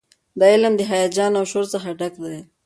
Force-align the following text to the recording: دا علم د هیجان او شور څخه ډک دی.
دا 0.39 0.45
علم 0.53 0.73
د 0.77 0.81
هیجان 0.91 1.31
او 1.39 1.45
شور 1.51 1.65
څخه 1.73 1.89
ډک 1.99 2.13
دی. 2.23 2.37